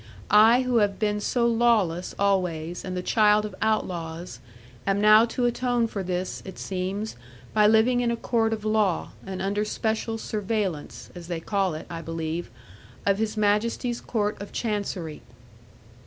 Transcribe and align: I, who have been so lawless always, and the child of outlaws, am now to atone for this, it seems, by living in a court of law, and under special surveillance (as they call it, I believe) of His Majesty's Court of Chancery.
I, 0.31 0.63
who 0.63 0.77
have 0.77 0.97
been 0.97 1.19
so 1.19 1.45
lawless 1.45 2.15
always, 2.17 2.83
and 2.83 2.97
the 2.97 3.03
child 3.03 3.45
of 3.45 3.53
outlaws, 3.61 4.39
am 4.87 4.99
now 4.99 5.25
to 5.25 5.45
atone 5.45 5.85
for 5.85 6.01
this, 6.01 6.41
it 6.43 6.57
seems, 6.57 7.15
by 7.53 7.67
living 7.67 7.99
in 7.99 8.09
a 8.09 8.15
court 8.15 8.51
of 8.51 8.65
law, 8.65 9.11
and 9.27 9.43
under 9.43 9.63
special 9.63 10.17
surveillance 10.17 11.11
(as 11.13 11.27
they 11.27 11.39
call 11.39 11.75
it, 11.75 11.85
I 11.87 12.01
believe) 12.01 12.49
of 13.05 13.19
His 13.19 13.37
Majesty's 13.37 14.01
Court 14.01 14.41
of 14.41 14.51
Chancery. 14.51 15.21